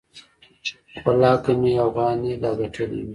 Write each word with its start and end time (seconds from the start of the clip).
ولله 1.03 1.33
که 1.43 1.51
مې 1.59 1.71
اوغانۍ 1.83 2.33
لا 2.41 2.51
گټلې 2.59 3.01
وي. 3.05 3.07